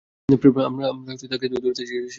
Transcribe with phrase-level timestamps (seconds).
[0.29, 2.07] প্রেম, আমরা তাকে ধরতে আর সে তাদের ধরতে ধ্যাত।